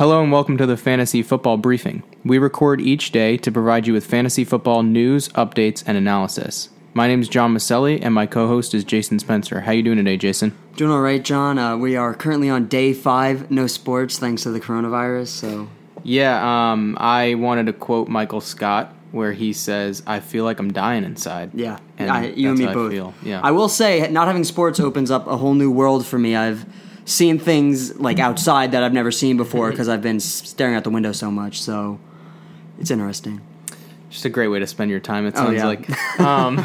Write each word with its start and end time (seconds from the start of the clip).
Hello 0.00 0.22
and 0.22 0.32
welcome 0.32 0.56
to 0.56 0.64
the 0.64 0.78
Fantasy 0.78 1.22
Football 1.22 1.58
Briefing. 1.58 2.02
We 2.24 2.38
record 2.38 2.80
each 2.80 3.12
day 3.12 3.36
to 3.36 3.52
provide 3.52 3.86
you 3.86 3.92
with 3.92 4.06
fantasy 4.06 4.46
football 4.46 4.82
news, 4.82 5.28
updates, 5.34 5.84
and 5.86 5.98
analysis. 5.98 6.70
My 6.94 7.06
name 7.06 7.20
is 7.20 7.28
John 7.28 7.52
Maselli, 7.52 8.02
and 8.02 8.14
my 8.14 8.24
co-host 8.24 8.72
is 8.72 8.82
Jason 8.82 9.18
Spencer. 9.18 9.60
How 9.60 9.72
you 9.72 9.82
doing 9.82 9.98
today, 9.98 10.16
Jason? 10.16 10.56
Doing 10.76 10.90
all 10.90 11.02
right, 11.02 11.22
John. 11.22 11.58
Uh, 11.58 11.76
we 11.76 11.96
are 11.96 12.14
currently 12.14 12.48
on 12.48 12.66
day 12.66 12.94
five, 12.94 13.50
no 13.50 13.66
sports, 13.66 14.18
thanks 14.18 14.44
to 14.44 14.50
the 14.50 14.58
coronavirus. 14.58 15.26
So 15.26 15.68
Yeah, 16.02 16.70
um, 16.72 16.96
I 16.98 17.34
wanted 17.34 17.66
to 17.66 17.74
quote 17.74 18.08
Michael 18.08 18.40
Scott 18.40 18.94
where 19.12 19.34
he 19.34 19.52
says, 19.52 20.02
"I 20.06 20.20
feel 20.20 20.44
like 20.44 20.58
I'm 20.60 20.72
dying 20.72 21.04
inside." 21.04 21.50
yeah, 21.52 21.78
And 21.98 22.10
I, 22.10 22.28
you 22.28 22.48
and 22.48 22.58
me 22.58 22.64
how 22.64 22.70
I 22.70 22.74
both. 22.74 22.90
feel, 22.90 23.12
yeah. 23.22 23.42
I 23.44 23.50
will 23.50 23.68
say, 23.68 24.10
not 24.10 24.28
having 24.28 24.44
sports 24.44 24.80
opens 24.80 25.10
up 25.10 25.26
a 25.26 25.36
whole 25.36 25.52
new 25.52 25.70
world 25.70 26.06
for 26.06 26.18
me. 26.18 26.36
I've 26.36 26.64
seen 27.04 27.38
things 27.38 27.98
like 27.98 28.18
outside 28.18 28.72
that 28.72 28.82
I've 28.82 28.92
never 28.92 29.10
seen 29.10 29.36
before 29.36 29.70
because 29.70 29.88
I've 29.88 30.02
been 30.02 30.20
staring 30.20 30.74
out 30.74 30.84
the 30.84 30.90
window 30.90 31.12
so 31.12 31.30
much. 31.30 31.60
So 31.62 31.98
it's 32.78 32.90
interesting. 32.90 33.40
Just 34.10 34.24
a 34.24 34.28
great 34.28 34.48
way 34.48 34.58
to 34.58 34.66
spend 34.66 34.90
your 34.90 34.98
time. 35.00 35.26
It 35.26 35.34
Oh, 35.36 35.44
sounds 35.44 35.56
yeah. 35.56 35.66
like. 35.66 36.20
um, 36.20 36.64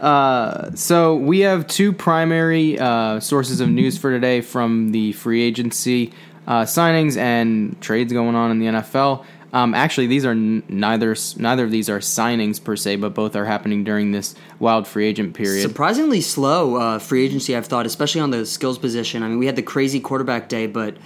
uh, 0.00 0.72
so 0.74 1.14
we 1.16 1.40
have 1.40 1.66
two 1.68 1.92
primary 1.92 2.78
uh, 2.78 3.20
sources 3.20 3.60
of 3.60 3.68
news 3.68 3.98
for 3.98 4.10
today 4.10 4.40
from 4.40 4.90
the 4.90 5.12
free 5.12 5.42
agency 5.42 6.12
uh, 6.46 6.62
signings 6.62 7.16
and 7.16 7.80
trades 7.80 8.12
going 8.12 8.34
on 8.34 8.50
in 8.50 8.58
the 8.58 8.66
NFL. 8.66 9.24
Um, 9.52 9.74
actually, 9.74 10.06
these 10.06 10.24
are 10.24 10.30
n- 10.30 10.62
neither 10.68 11.14
neither 11.36 11.64
of 11.64 11.70
these 11.70 11.90
are 11.90 11.98
signings 11.98 12.62
per 12.62 12.74
se, 12.74 12.96
but 12.96 13.12
both 13.12 13.36
are 13.36 13.44
happening 13.44 13.84
during 13.84 14.12
this 14.12 14.34
wild 14.58 14.88
free 14.88 15.06
agent 15.06 15.34
period. 15.34 15.62
Surprisingly 15.62 16.22
slow 16.22 16.76
uh, 16.76 16.98
free 16.98 17.24
agency, 17.24 17.54
I've 17.54 17.66
thought, 17.66 17.84
especially 17.84 18.22
on 18.22 18.30
the 18.30 18.46
skills 18.46 18.78
position. 18.78 19.22
I 19.22 19.28
mean, 19.28 19.38
we 19.38 19.46
had 19.46 19.56
the 19.56 19.62
crazy 19.62 20.00
quarterback 20.00 20.48
day, 20.48 20.66
but 20.66 20.96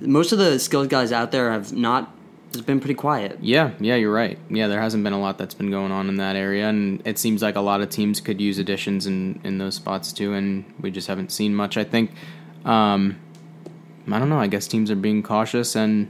most 0.00 0.32
of 0.32 0.38
the 0.38 0.58
skills 0.58 0.88
guys 0.88 1.12
out 1.12 1.32
there 1.32 1.50
have 1.50 1.72
not. 1.72 2.14
It's 2.48 2.60
been 2.60 2.78
pretty 2.78 2.94
quiet. 2.94 3.38
Yeah, 3.40 3.72
yeah, 3.80 3.96
you're 3.96 4.12
right. 4.12 4.38
Yeah, 4.48 4.68
there 4.68 4.80
hasn't 4.80 5.02
been 5.02 5.12
a 5.14 5.20
lot 5.20 5.38
that's 5.38 5.54
been 5.54 5.70
going 5.70 5.90
on 5.90 6.08
in 6.08 6.16
that 6.18 6.36
area, 6.36 6.68
and 6.68 7.00
it 7.06 7.18
seems 7.18 7.42
like 7.42 7.56
a 7.56 7.60
lot 7.60 7.80
of 7.80 7.88
teams 7.88 8.20
could 8.20 8.40
use 8.40 8.58
additions 8.58 9.06
in 9.06 9.40
in 9.44 9.56
those 9.56 9.76
spots 9.76 10.12
too, 10.12 10.34
and 10.34 10.64
we 10.78 10.90
just 10.90 11.08
haven't 11.08 11.32
seen 11.32 11.54
much. 11.54 11.78
I 11.78 11.84
think, 11.84 12.12
um, 12.66 13.18
I 14.12 14.18
don't 14.18 14.28
know. 14.28 14.38
I 14.38 14.46
guess 14.46 14.68
teams 14.68 14.90
are 14.90 14.96
being 14.96 15.22
cautious, 15.22 15.74
and 15.74 16.08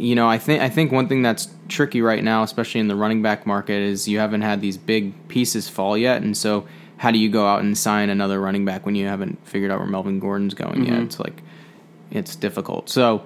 you 0.00 0.14
know, 0.14 0.28
I 0.28 0.38
think 0.38 0.62
I 0.62 0.68
think 0.68 0.92
one 0.92 1.08
thing 1.08 1.22
that's 1.22 1.48
tricky 1.68 2.02
right 2.02 2.22
now, 2.22 2.42
especially 2.42 2.80
in 2.80 2.88
the 2.88 2.96
running 2.96 3.22
back 3.22 3.46
market, 3.46 3.80
is 3.80 4.08
you 4.08 4.18
haven't 4.18 4.42
had 4.42 4.60
these 4.60 4.76
big 4.76 5.28
pieces 5.28 5.68
fall 5.68 5.96
yet, 5.96 6.22
and 6.22 6.36
so 6.36 6.66
how 6.96 7.10
do 7.10 7.18
you 7.18 7.28
go 7.28 7.46
out 7.46 7.60
and 7.60 7.76
sign 7.76 8.10
another 8.10 8.40
running 8.40 8.64
back 8.64 8.84
when 8.84 8.94
you 8.94 9.06
haven't 9.06 9.46
figured 9.46 9.70
out 9.70 9.78
where 9.78 9.88
Melvin 9.88 10.18
Gordon's 10.18 10.54
going 10.54 10.84
yet? 10.84 11.00
It's 11.00 11.20
like 11.20 11.42
it's 12.10 12.36
difficult. 12.36 12.88
So. 12.88 13.24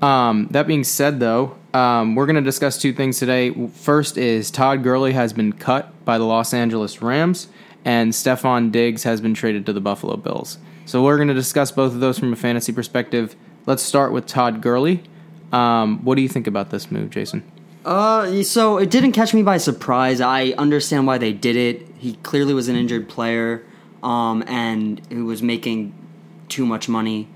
Um, 0.00 0.48
that 0.50 0.66
being 0.66 0.82
said, 0.82 1.20
though, 1.20 1.56
um, 1.72 2.16
we're 2.16 2.26
going 2.26 2.34
to 2.34 2.42
discuss 2.42 2.76
two 2.76 2.92
things 2.92 3.20
today. 3.20 3.54
First 3.68 4.18
is 4.18 4.50
Todd 4.50 4.82
Gurley 4.82 5.12
has 5.12 5.32
been 5.32 5.52
cut 5.52 6.04
by 6.04 6.18
the 6.18 6.24
Los 6.24 6.52
Angeles 6.52 7.00
Rams, 7.00 7.46
and 7.84 8.12
Stefon 8.12 8.72
Diggs 8.72 9.04
has 9.04 9.20
been 9.20 9.32
traded 9.32 9.64
to 9.66 9.72
the 9.72 9.80
Buffalo 9.80 10.16
Bills. 10.16 10.58
So 10.86 11.04
we're 11.04 11.18
going 11.18 11.28
to 11.28 11.34
discuss 11.34 11.70
both 11.70 11.92
of 11.92 12.00
those 12.00 12.18
from 12.18 12.32
a 12.32 12.36
fantasy 12.36 12.72
perspective. 12.72 13.36
Let's 13.64 13.84
start 13.84 14.12
with 14.12 14.26
Todd 14.26 14.60
Gurley. 14.60 15.04
Um, 15.52 15.98
what 16.04 16.14
do 16.14 16.22
you 16.22 16.28
think 16.28 16.46
about 16.46 16.70
this 16.70 16.90
move, 16.90 17.10
Jason? 17.10 17.42
Uh, 17.84 18.42
so 18.42 18.78
it 18.78 18.90
didn't 18.90 19.12
catch 19.12 19.34
me 19.34 19.42
by 19.42 19.58
surprise. 19.58 20.20
I 20.20 20.54
understand 20.56 21.06
why 21.06 21.18
they 21.18 21.32
did 21.32 21.56
it. 21.56 21.86
He 21.98 22.14
clearly 22.22 22.54
was 22.54 22.68
an 22.68 22.76
injured 22.76 23.08
player, 23.08 23.64
um, 24.02 24.42
and 24.46 25.00
he 25.08 25.16
was 25.16 25.42
making 25.42 25.94
too 26.48 26.64
much 26.66 26.88
money 26.88 27.28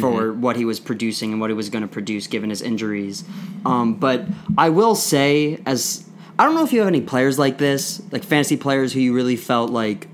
for 0.00 0.32
what 0.32 0.56
he 0.56 0.64
was 0.64 0.80
producing 0.80 1.30
and 1.30 1.40
what 1.40 1.50
he 1.50 1.54
was 1.54 1.70
going 1.70 1.82
to 1.82 1.88
produce 1.88 2.26
given 2.26 2.50
his 2.50 2.60
injuries. 2.60 3.22
Um, 3.64 3.94
but 3.94 4.24
I 4.58 4.70
will 4.70 4.96
say, 4.96 5.60
as 5.66 6.04
I 6.38 6.44
don't 6.44 6.54
know 6.54 6.64
if 6.64 6.72
you 6.72 6.80
have 6.80 6.88
any 6.88 7.00
players 7.00 7.38
like 7.38 7.58
this, 7.58 8.02
like 8.10 8.24
fantasy 8.24 8.56
players 8.56 8.92
who 8.92 9.00
you 9.00 9.14
really 9.14 9.36
felt 9.36 9.70
like 9.70 10.08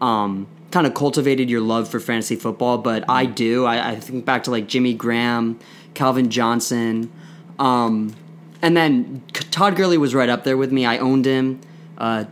um, 0.00 0.46
kind 0.70 0.86
of 0.86 0.94
cultivated 0.94 1.48
your 1.48 1.60
love 1.60 1.88
for 1.88 1.98
fantasy 1.98 2.36
football, 2.36 2.78
but 2.78 3.04
I 3.08 3.24
do. 3.24 3.64
I, 3.64 3.92
I 3.92 3.96
think 3.96 4.24
back 4.26 4.44
to 4.44 4.50
like 4.50 4.68
Jimmy 4.68 4.92
Graham, 4.92 5.58
Calvin 5.96 6.30
Johnson, 6.30 7.10
um, 7.58 8.14
and 8.62 8.76
then 8.76 9.22
Todd 9.32 9.74
Gurley 9.74 9.98
was 9.98 10.14
right 10.14 10.28
up 10.28 10.44
there 10.44 10.56
with 10.56 10.70
me. 10.70 10.86
I 10.86 10.98
owned 10.98 11.24
him 11.24 11.60
uh, 11.98 12.26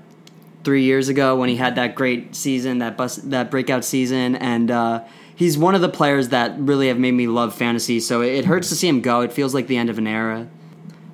three 0.63 0.85
years 0.85 1.09
ago 1.09 1.37
when 1.37 1.49
he 1.49 1.57
had 1.57 1.75
that 1.75 1.97
great 1.97 2.37
season, 2.37 2.79
that 2.79 2.97
bus, 2.97 3.17
that 3.17 3.51
breakout 3.51 3.85
season, 3.85 4.37
and 4.37 4.71
uh, 4.71 5.05
he's 5.35 5.59
one 5.59 5.75
of 5.75 5.81
the 5.81 5.89
players 5.89 6.29
that 6.29 6.57
really 6.59 6.89
have 6.89 6.99
made 6.99 7.13
me 7.13 7.27
love 7.27 7.55
fantasy. 7.55 7.99
So 7.99 8.23
it, 8.23 8.35
it 8.35 8.45
hurts 8.45 8.69
to 8.69 8.77
see 8.77 8.87
him 8.87 9.01
go. 9.01 9.23
It 9.23 9.33
feels 9.33 9.55
like 9.55 9.67
the 9.67 9.77
end 9.77 9.91
of 9.91 9.99
an 9.99 10.07
era 10.07 10.49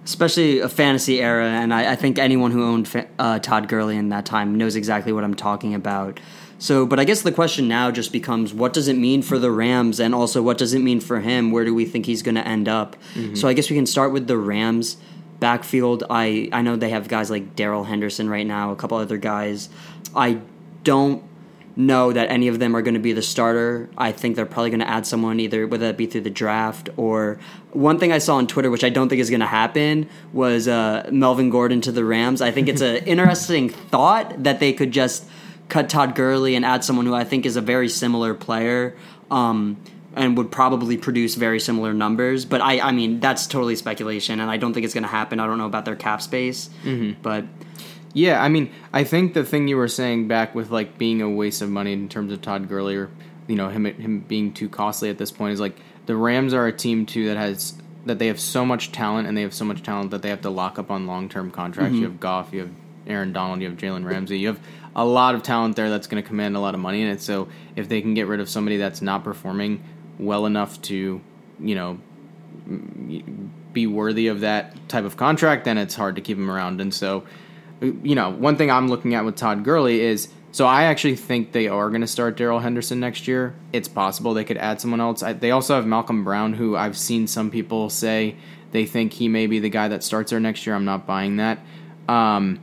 especially 0.05 0.59
a 0.59 0.69
fantasy 0.69 1.21
era, 1.21 1.47
and 1.47 1.73
I, 1.73 1.93
I 1.93 1.97
think 1.97 2.19
anyone 2.19 2.51
who 2.51 2.65
owned 2.65 2.89
fa- 2.89 3.07
uh, 3.19 3.39
Todd 3.39 3.69
Gurley 3.69 3.97
in 3.97 4.09
that 4.09 4.27
time 4.27 4.57
knows 4.57 4.75
exactly 4.75 5.13
what 5.13 5.25
I'm 5.25 5.35
talking 5.35 5.75
about. 5.75 6.19
So, 6.61 6.87
but 6.87 7.01
I 7.01 7.05
guess 7.05 7.23
the 7.23 7.33
question 7.33 7.67
now 7.67 7.91
just 7.91 8.13
becomes 8.13 8.55
what 8.55 8.73
does 8.73 8.87
it 8.87 8.97
mean 8.97 9.23
for 9.23 9.39
the 9.39 9.51
Rams, 9.51 9.99
and 9.99 10.15
also 10.15 10.43
what 10.43 10.59
does 10.59 10.75
it 10.75 10.81
mean 10.81 11.01
for 11.01 11.21
him? 11.21 11.51
Where 11.51 11.65
do 11.65 11.75
we 11.75 11.85
think 11.87 12.07
he's 12.07 12.23
going 12.23 12.37
to 12.37 12.47
end 12.47 12.69
up? 12.69 12.97
So, 13.35 13.49
I 13.49 13.55
guess 13.55 13.69
we 13.69 13.77
can 13.77 13.87
start 13.87 14.13
with 14.13 14.29
the 14.29 14.37
Rams 14.37 14.99
backfield. 15.41 16.05
I 16.09 16.49
I 16.53 16.63
know 16.63 16.77
they 16.77 16.91
have 16.91 17.09
guys 17.09 17.31
like 17.31 17.57
Darrell 17.57 17.85
Henderson 17.85 18.29
right 18.29 18.47
now, 18.47 18.71
a 18.71 18.77
couple 18.77 18.99
other 18.99 19.17
guys. 19.17 19.71
I 20.15 20.41
don't 20.85 21.25
know 21.77 22.13
that 22.13 22.31
any 22.31 22.49
of 22.49 22.59
them 22.59 22.77
are 22.77 22.83
going 22.83 22.95
to 22.95 23.01
be 23.01 23.13
the 23.13 23.23
starter. 23.23 23.89
I 23.97 24.13
think 24.13 24.37
they're 24.37 24.47
probably 24.47 24.71
going 24.71 24.81
to 24.81 24.89
add 24.89 25.07
someone 25.07 25.41
either 25.41 25.67
whether 25.67 25.87
that 25.87 25.97
be 25.97 26.07
through 26.07 26.23
the 26.23 26.31
draft 26.31 26.89
or 26.97 27.39
one 27.73 27.99
thing 27.99 28.13
I 28.13 28.19
saw 28.19 28.37
on 28.37 28.47
Twitter, 28.47 28.71
which 28.71 28.85
I 28.85 28.91
don't 28.91 29.09
think 29.09 29.21
is 29.21 29.31
going 29.31 29.41
to 29.41 29.47
happen, 29.47 30.09
was 30.33 30.67
uh, 30.69 31.09
Melvin 31.13 31.51
Gordon 31.51 31.81
to 31.83 31.93
the 31.93 32.05
Rams. 32.05 32.43
I 32.43 32.51
think 32.51 32.69
it's 32.69 32.83
an 32.83 32.97
interesting 33.07 33.69
thought 33.69 34.43
that 34.43 34.61
they 34.61 34.73
could 34.73 34.91
just 34.91 35.25
cut 35.71 35.89
Todd 35.89 36.15
Gurley 36.15 36.55
and 36.55 36.65
add 36.65 36.85
someone 36.85 37.07
who 37.07 37.15
I 37.15 37.25
think 37.25 37.47
is 37.47 37.57
a 37.57 37.61
very 37.61 37.89
similar 37.89 38.35
player. 38.35 38.97
Um, 39.31 39.77
and 40.17 40.37
would 40.37 40.51
probably 40.51 40.97
produce 40.97 41.37
very 41.37 41.61
similar 41.61 41.95
numbers, 41.95 42.45
but 42.45 42.61
I, 42.61 42.81
I 42.81 42.91
mean, 42.91 43.21
that's 43.21 43.47
totally 43.47 43.77
speculation, 43.77 44.41
and 44.41 44.51
I 44.51 44.57
don't 44.57 44.73
think 44.75 44.85
it's 44.85 44.93
going 44.93 45.05
to 45.05 45.09
happen. 45.09 45.39
I 45.39 45.47
don't 45.47 45.57
know 45.57 45.67
about 45.67 45.85
their 45.85 45.95
cap 45.95 46.21
space, 46.21 46.69
but 47.23 47.45
Yeah, 48.13 48.43
I 48.43 48.49
mean, 48.49 48.73
I 48.93 49.05
think 49.05 49.35
the 49.35 49.45
thing 49.45 49.69
you 49.69 49.77
were 49.77 49.87
saying 49.87 50.27
back 50.27 50.53
with 50.53 50.71
like 50.71 50.99
being 50.99 51.23
a 51.23 51.31
waste 51.31 51.63
of 51.63 51.71
money 51.71 51.93
in 51.93 52.09
terms 52.09 52.33
of 52.33 52.43
Todd 52.43 52.69
Gurley 52.69 52.97
or 52.97 53.09
you 53.47 53.55
know 53.55 53.69
him 53.69 53.85
him 53.85 54.21
being 54.21 54.53
too 54.53 54.69
costly 54.69 55.11
at 55.11 55.19
this 55.19 55.31
point 55.31 55.53
is 55.53 55.61
like 55.61 55.77
the 56.07 56.17
Rams 56.17 56.53
are 56.53 56.67
a 56.67 56.73
team 56.73 57.07
too 57.07 57.27
that 57.27 57.37
has 57.37 57.75
that 58.07 58.19
they 58.19 58.27
have 58.27 58.41
so 58.41 58.65
much 58.65 58.91
talent 58.91 59.29
and 59.29 59.37
they 59.37 59.43
have 59.43 59.55
so 59.55 59.65
much 59.65 59.83
talent 59.83 60.11
that 60.11 60.23
they 60.23 60.31
have 60.31 60.41
to 60.41 60.51
lock 60.51 60.77
up 60.79 60.91
on 60.91 61.07
long 61.07 61.29
term 61.29 61.51
contracts. 61.53 61.95
You 61.95 62.05
have 62.05 62.19
Goff, 62.19 62.53
you 62.53 62.61
have 62.61 62.71
Aaron 63.11 63.33
Donald, 63.33 63.61
you 63.61 63.69
have 63.69 63.79
Jalen 63.79 64.05
Ramsey, 64.05 64.39
you 64.39 64.49
have 64.49 64.61
a 64.97 65.05
lot 65.05 65.35
of 65.35 65.43
talent 65.43 65.77
there 65.77 65.91
that's 65.91 66.07
going 66.07 66.23
to 66.23 66.27
command 66.27 66.57
a 66.57 66.61
lot 66.61 66.75
of 66.75 66.81
money 66.81 67.03
in 67.03 67.09
it. 67.09 67.21
So 67.21 67.49
if 67.77 67.89
they 67.89 68.01
can 68.01 68.15
get 68.15 68.27
rid 68.27 68.41
of 68.41 68.49
somebody 68.49 68.77
that's 68.77 69.03
not 69.03 69.25
performing 69.25 69.83
well 70.19 70.47
enough 70.47 70.81
to 70.83 71.21
you 71.59 71.75
know 71.75 71.99
be 73.73 73.87
worthy 73.87 74.27
of 74.27 74.41
that 74.41 74.89
type 74.89 75.05
of 75.05 75.17
contract, 75.17 75.65
then 75.65 75.79
it's 75.79 75.95
hard 75.95 76.17
to 76.17 76.23
keep 76.23 76.37
him 76.37 76.51
around. 76.51 76.81
And 76.81 76.93
so, 76.93 77.25
you 77.81 78.15
know, 78.15 78.31
one 78.31 78.57
thing 78.57 78.71
I'm 78.71 78.89
looking 78.89 79.15
at 79.15 79.25
with 79.25 79.37
Todd 79.37 79.65
Gurley 79.65 80.01
is 80.01 80.29
so 80.53 80.67
I 80.67 80.85
actually 80.85 81.15
think 81.15 81.53
they 81.53 81.69
are 81.69 81.89
going 81.91 82.01
to 82.01 82.09
start 82.09 82.37
Darrell 82.37 82.59
Henderson 82.59 82.99
next 82.99 83.29
year. 83.29 83.55
It's 83.73 83.87
possible 83.87 84.35
they 84.35 84.45
could 84.45 84.57
add 84.57 84.81
someone 84.81 85.01
else. 85.01 85.23
I, 85.23 85.33
they 85.33 85.53
also 85.53 85.77
have 85.77 85.87
Malcolm 85.87 86.25
Brown, 86.25 86.55
who 86.55 86.77
I've 86.77 86.99
seen 86.99 87.29
some 87.29 87.51
people 87.51 87.89
say 87.89 88.35
they 88.73 88.85
think 88.85 89.13
he 89.13 89.29
may 89.29 89.47
be 89.47 89.61
the 89.61 89.69
guy 89.69 89.87
that 89.89 90.03
starts 90.03 90.31
there 90.31 90.41
next 90.41 90.67
year. 90.67 90.75
I'm 90.75 90.85
not 90.85 91.07
buying 91.07 91.37
that. 91.37 91.61
Um, 92.09 92.59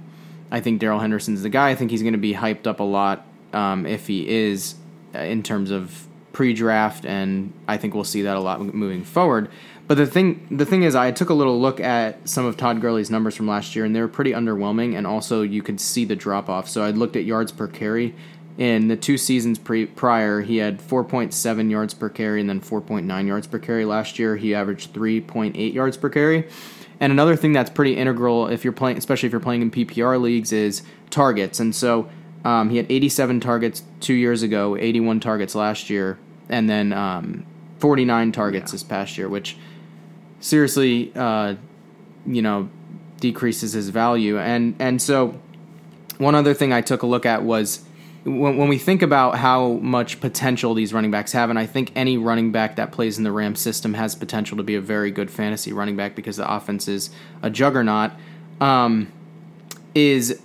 I 0.51 0.59
think 0.61 0.79
Darrell 0.79 0.99
Henderson's 0.99 1.41
the 1.41 1.49
guy. 1.49 1.69
I 1.69 1.75
think 1.75 1.91
he's 1.91 2.01
going 2.01 2.13
to 2.13 2.19
be 2.19 2.33
hyped 2.33 2.67
up 2.67 2.79
a 2.79 2.83
lot 2.83 3.25
um, 3.53 3.85
if 3.85 4.07
he 4.07 4.27
is 4.27 4.75
uh, 5.13 5.19
in 5.19 5.43
terms 5.43 5.71
of 5.71 6.07
pre-draft, 6.33 7.05
and 7.05 7.51
I 7.67 7.77
think 7.77 7.95
we'll 7.95 8.03
see 8.03 8.21
that 8.21 8.37
a 8.37 8.39
lot 8.39 8.61
moving 8.61 9.03
forward. 9.03 9.49
But 9.87 9.95
the 9.95 10.05
thing, 10.05 10.45
the 10.51 10.65
thing 10.65 10.83
is, 10.83 10.95
I 10.95 11.11
took 11.11 11.29
a 11.29 11.33
little 11.33 11.59
look 11.59 11.79
at 11.79 12.27
some 12.27 12.45
of 12.45 12.57
Todd 12.57 12.81
Gurley's 12.81 13.09
numbers 13.09 13.35
from 13.35 13.47
last 13.47 13.75
year, 13.75 13.85
and 13.85 13.95
they 13.95 14.01
were 14.01 14.09
pretty 14.09 14.33
underwhelming. 14.33 14.97
And 14.97 15.07
also, 15.07 15.41
you 15.41 15.63
could 15.63 15.79
see 15.79 16.03
the 16.03 16.15
drop 16.15 16.49
off. 16.49 16.67
So 16.67 16.83
I 16.83 16.91
looked 16.91 17.15
at 17.15 17.23
yards 17.23 17.53
per 17.53 17.67
carry. 17.67 18.13
In 18.57 18.87
the 18.87 18.97
two 18.97 19.17
seasons 19.17 19.59
pre- 19.59 19.85
prior, 19.85 20.41
he 20.41 20.57
had 20.57 20.79
4.7 20.79 21.69
yards 21.69 21.93
per 21.93 22.09
carry 22.09 22.41
and 22.41 22.49
then 22.49 22.59
4.9 22.59 23.27
yards 23.27 23.45
per 23.45 23.59
carry. 23.59 23.85
Last 23.85 24.17
year, 24.17 24.35
he 24.35 24.55
averaged 24.55 24.93
3.8 24.93 25.73
yards 25.73 25.95
per 25.95 26.09
carry. 26.09 26.49
And 26.99 27.11
another 27.11 27.35
thing 27.35 27.53
that's 27.53 27.69
pretty 27.69 27.95
integral 27.95 28.47
if 28.47 28.63
you're 28.63 28.73
playing, 28.73 28.97
especially 28.97 29.27
if 29.27 29.31
you're 29.31 29.39
playing 29.39 29.61
in 29.61 29.69
PPR 29.69 30.19
leagues, 30.19 30.51
is 30.51 30.81
targets. 31.11 31.59
And 31.59 31.75
so 31.75 32.09
um, 32.43 32.69
he 32.71 32.77
had 32.77 32.87
87 32.89 33.39
targets 33.39 33.83
two 33.99 34.13
years 34.13 34.41
ago, 34.41 34.75
81 34.75 35.19
targets 35.19 35.53
last 35.53 35.89
year, 35.89 36.17
and 36.49 36.67
then 36.67 36.93
um, 36.93 37.45
49 37.79 38.31
targets 38.31 38.71
this 38.71 38.83
past 38.83 39.17
year, 39.17 39.29
which 39.29 39.57
seriously, 40.39 41.11
uh, 41.15 41.55
you 42.25 42.41
know, 42.41 42.69
decreases 43.19 43.73
his 43.73 43.89
value. 43.89 44.39
And 44.39 44.75
and 44.79 45.01
so 45.01 45.39
one 46.17 46.35
other 46.35 46.53
thing 46.53 46.73
I 46.73 46.81
took 46.81 47.03
a 47.03 47.05
look 47.05 47.25
at 47.25 47.43
was 47.43 47.83
when, 48.23 48.57
when 48.57 48.67
we 48.67 48.77
think 48.77 49.01
about 49.01 49.37
how 49.37 49.73
much 49.73 50.19
potential 50.19 50.73
these 50.73 50.93
running 50.93 51.11
backs 51.11 51.31
have, 51.31 51.49
and 51.49 51.57
I 51.57 51.65
think 51.65 51.91
any 51.95 52.17
running 52.17 52.51
back 52.51 52.75
that 52.75 52.91
plays 52.91 53.17
in 53.17 53.23
the 53.23 53.31
Rams 53.31 53.59
system 53.59 53.93
has 53.93 54.15
potential 54.15 54.57
to 54.57 54.63
be 54.63 54.75
a 54.75 54.81
very 54.81 55.11
good 55.11 55.31
fantasy 55.31 55.73
running 55.73 55.95
back 55.95 56.15
because 56.15 56.37
the 56.37 56.51
offense 56.51 56.87
is 56.87 57.09
a 57.41 57.49
juggernaut. 57.49 58.11
Um, 58.59 59.11
is 59.93 60.41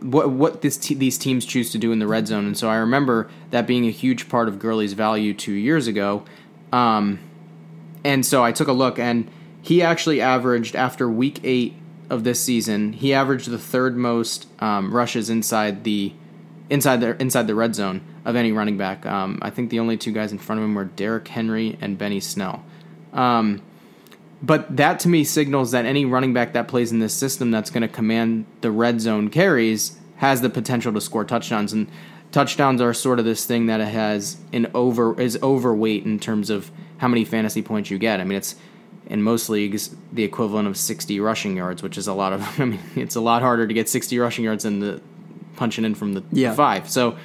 what 0.00 0.30
what 0.30 0.62
this 0.62 0.76
these 0.76 1.16
teams 1.16 1.44
choose 1.44 1.70
to 1.72 1.78
do 1.78 1.92
in 1.92 1.98
the 1.98 2.06
red 2.06 2.26
zone, 2.26 2.46
and 2.46 2.56
so 2.56 2.68
I 2.68 2.76
remember 2.76 3.30
that 3.50 3.66
being 3.66 3.86
a 3.86 3.90
huge 3.90 4.28
part 4.28 4.48
of 4.48 4.58
Gurley's 4.58 4.92
value 4.92 5.34
two 5.34 5.52
years 5.52 5.86
ago. 5.86 6.24
Um, 6.72 7.20
and 8.04 8.26
so 8.26 8.44
I 8.44 8.52
took 8.52 8.68
a 8.68 8.72
look, 8.72 8.98
and 8.98 9.30
he 9.60 9.82
actually 9.82 10.20
averaged 10.20 10.74
after 10.74 11.08
week 11.08 11.40
eight 11.44 11.76
of 12.10 12.24
this 12.24 12.40
season, 12.40 12.92
he 12.92 13.14
averaged 13.14 13.48
the 13.48 13.58
third 13.58 13.96
most 13.96 14.46
um, 14.60 14.94
rushes 14.94 15.30
inside 15.30 15.84
the 15.84 16.12
inside 16.72 17.02
the 17.02 17.20
inside 17.20 17.46
the 17.46 17.54
red 17.54 17.74
zone 17.74 18.00
of 18.24 18.34
any 18.34 18.50
running 18.50 18.78
back. 18.78 19.04
Um, 19.04 19.38
I 19.42 19.50
think 19.50 19.68
the 19.68 19.78
only 19.78 19.98
two 19.98 20.10
guys 20.10 20.32
in 20.32 20.38
front 20.38 20.58
of 20.58 20.64
him 20.64 20.74
were 20.74 20.86
Derrick 20.86 21.28
Henry 21.28 21.76
and 21.82 21.98
Benny 21.98 22.18
Snell. 22.18 22.64
Um, 23.12 23.60
but 24.42 24.76
that 24.78 24.98
to 25.00 25.08
me 25.08 25.22
signals 25.22 25.70
that 25.72 25.84
any 25.84 26.06
running 26.06 26.32
back 26.32 26.54
that 26.54 26.68
plays 26.68 26.90
in 26.90 26.98
this 26.98 27.12
system 27.12 27.50
that's 27.50 27.70
going 27.70 27.82
to 27.82 27.88
command 27.88 28.46
the 28.62 28.70
red 28.70 29.00
zone 29.02 29.28
carries 29.28 29.98
has 30.16 30.40
the 30.40 30.48
potential 30.48 30.92
to 30.94 31.00
score 31.00 31.24
touchdowns 31.24 31.74
and 31.74 31.88
touchdowns 32.32 32.80
are 32.80 32.94
sort 32.94 33.18
of 33.18 33.26
this 33.26 33.44
thing 33.44 33.66
that 33.66 33.80
has 33.80 34.38
an 34.54 34.66
over 34.74 35.20
is 35.20 35.38
overweight 35.42 36.06
in 36.06 36.18
terms 36.18 36.48
of 36.48 36.70
how 36.96 37.06
many 37.06 37.24
fantasy 37.24 37.60
points 37.60 37.90
you 37.90 37.98
get. 37.98 38.18
I 38.18 38.24
mean, 38.24 38.38
it's 38.38 38.56
in 39.06 39.22
most 39.22 39.50
leagues 39.50 39.94
the 40.10 40.24
equivalent 40.24 40.66
of 40.66 40.78
60 40.78 41.20
rushing 41.20 41.54
yards, 41.54 41.82
which 41.82 41.98
is 41.98 42.06
a 42.06 42.14
lot 42.14 42.32
of 42.32 42.40
I 42.60 42.64
mean, 42.64 42.80
it's 42.96 43.14
a 43.14 43.20
lot 43.20 43.42
harder 43.42 43.66
to 43.66 43.74
get 43.74 43.90
60 43.90 44.18
rushing 44.18 44.44
yards 44.44 44.64
than 44.64 44.80
the 44.80 45.02
punching 45.56 45.84
in 45.84 45.94
from 45.94 46.14
the, 46.14 46.22
Yeah. 46.32 46.50
the 46.50 46.56
five. 46.56 46.88
So, 46.90 47.16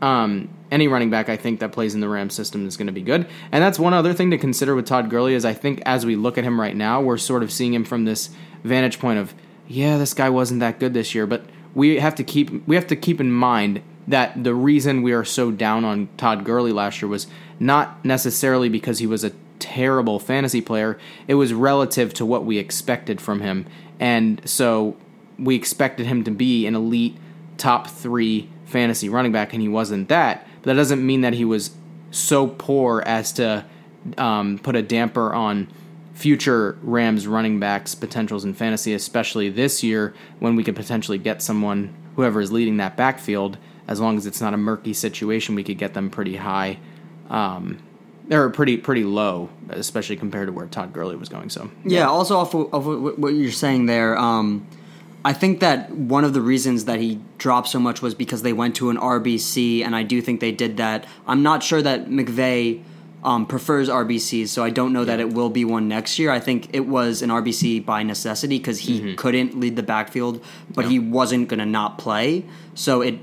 um, 0.00 0.48
any 0.70 0.88
running 0.88 1.10
back 1.10 1.28
I 1.28 1.36
think 1.36 1.60
that 1.60 1.70
plays 1.72 1.94
in 1.94 2.00
the 2.00 2.08
Rams 2.08 2.34
system 2.34 2.66
is 2.66 2.76
going 2.76 2.86
to 2.86 2.92
be 2.92 3.02
good. 3.02 3.26
And 3.52 3.62
that's 3.62 3.78
one 3.78 3.92
other 3.92 4.14
thing 4.14 4.30
to 4.30 4.38
consider 4.38 4.74
with 4.74 4.86
Todd 4.86 5.10
Gurley 5.10 5.34
is 5.34 5.44
I 5.44 5.52
think 5.52 5.82
as 5.84 6.06
we 6.06 6.16
look 6.16 6.38
at 6.38 6.44
him 6.44 6.60
right 6.60 6.74
now, 6.74 7.00
we're 7.00 7.18
sort 7.18 7.42
of 7.42 7.52
seeing 7.52 7.74
him 7.74 7.84
from 7.84 8.04
this 8.04 8.30
vantage 8.64 8.98
point 8.98 9.18
of, 9.18 9.34
yeah, 9.68 9.98
this 9.98 10.14
guy 10.14 10.30
wasn't 10.30 10.60
that 10.60 10.80
good 10.80 10.94
this 10.94 11.14
year, 11.14 11.26
but 11.26 11.44
we 11.74 11.98
have 11.98 12.14
to 12.16 12.24
keep 12.24 12.66
we 12.66 12.74
have 12.74 12.86
to 12.86 12.96
keep 12.96 13.20
in 13.20 13.30
mind 13.30 13.82
that 14.08 14.42
the 14.42 14.54
reason 14.54 15.02
we 15.02 15.12
are 15.12 15.24
so 15.24 15.50
down 15.50 15.84
on 15.84 16.08
Todd 16.16 16.44
Gurley 16.44 16.72
last 16.72 17.00
year 17.00 17.08
was 17.08 17.26
not 17.60 18.04
necessarily 18.04 18.68
because 18.68 18.98
he 18.98 19.06
was 19.06 19.22
a 19.24 19.32
terrible 19.58 20.18
fantasy 20.18 20.60
player. 20.60 20.98
It 21.28 21.34
was 21.34 21.52
relative 21.52 22.12
to 22.14 22.26
what 22.26 22.44
we 22.44 22.58
expected 22.58 23.20
from 23.20 23.40
him. 23.40 23.66
And 24.00 24.40
so 24.44 24.96
we 25.38 25.54
expected 25.54 26.06
him 26.06 26.24
to 26.24 26.30
be 26.30 26.66
an 26.66 26.74
elite 26.74 27.16
top 27.58 27.88
three 27.88 28.48
fantasy 28.64 29.08
running 29.08 29.32
back, 29.32 29.52
and 29.52 29.62
he 29.62 29.68
wasn't 29.68 30.08
that. 30.08 30.46
But 30.62 30.70
that 30.70 30.74
doesn't 30.74 31.04
mean 31.04 31.22
that 31.22 31.34
he 31.34 31.44
was 31.44 31.70
so 32.10 32.46
poor 32.46 33.02
as 33.06 33.32
to 33.34 33.64
um, 34.18 34.58
put 34.58 34.76
a 34.76 34.82
damper 34.82 35.32
on 35.32 35.68
future 36.14 36.78
Rams 36.82 37.26
running 37.26 37.58
backs' 37.58 37.94
potentials 37.94 38.44
in 38.44 38.54
fantasy, 38.54 38.94
especially 38.94 39.48
this 39.48 39.82
year 39.82 40.14
when 40.38 40.56
we 40.56 40.64
could 40.64 40.76
potentially 40.76 41.18
get 41.18 41.42
someone, 41.42 41.94
whoever 42.16 42.40
is 42.40 42.52
leading 42.52 42.76
that 42.76 42.96
backfield, 42.96 43.58
as 43.88 44.00
long 44.00 44.16
as 44.16 44.26
it's 44.26 44.40
not 44.40 44.54
a 44.54 44.56
murky 44.56 44.92
situation, 44.92 45.54
we 45.54 45.64
could 45.64 45.78
get 45.78 45.94
them 45.94 46.10
pretty 46.10 46.36
high. 46.36 46.78
Um, 47.28 47.82
or 48.30 48.50
pretty 48.50 48.76
pretty 48.76 49.04
low, 49.04 49.50
especially 49.70 50.16
compared 50.16 50.46
to 50.46 50.52
where 50.52 50.66
Todd 50.66 50.92
Gurley 50.92 51.16
was 51.16 51.28
going. 51.28 51.50
So 51.50 51.70
Yeah. 51.84 52.08
Also, 52.08 52.36
off 52.36 52.54
of, 52.54 52.72
of 52.72 52.86
what 52.86 53.18
what 53.18 53.34
you're 53.34 53.50
saying 53.50 53.86
there, 53.86 54.16
um, 54.16 54.66
I 55.24 55.32
think 55.32 55.60
that 55.60 55.90
one 55.90 56.24
of 56.24 56.32
the 56.32 56.40
reasons 56.40 56.86
that 56.86 56.98
he 56.98 57.20
dropped 57.38 57.68
so 57.68 57.78
much 57.78 58.02
was 58.02 58.14
because 58.14 58.42
they 58.42 58.52
went 58.52 58.74
to 58.76 58.90
an 58.90 58.96
RBC, 58.96 59.84
and 59.84 59.94
I 59.94 60.02
do 60.02 60.20
think 60.20 60.40
they 60.40 60.52
did 60.52 60.78
that. 60.78 61.06
I'm 61.26 61.42
not 61.42 61.62
sure 61.62 61.80
that 61.80 62.08
McVay 62.08 62.82
um, 63.22 63.46
prefers 63.46 63.88
RBCs, 63.88 64.48
so 64.48 64.64
I 64.64 64.70
don't 64.70 64.92
know 64.92 65.04
that 65.04 65.20
it 65.20 65.32
will 65.32 65.50
be 65.50 65.64
one 65.64 65.86
next 65.86 66.18
year. 66.18 66.30
I 66.30 66.40
think 66.40 66.70
it 66.72 66.86
was 66.86 67.22
an 67.22 67.30
RBC 67.30 67.84
by 67.84 68.02
necessity 68.02 68.58
because 68.58 68.80
he 68.80 69.14
couldn't 69.14 69.58
lead 69.58 69.76
the 69.76 69.82
backfield, 69.82 70.42
but 70.74 70.86
he 70.86 70.98
wasn't 70.98 71.48
going 71.48 71.60
to 71.60 71.66
not 71.66 71.98
play. 71.98 72.44
So 72.74 73.00
it 73.00 73.20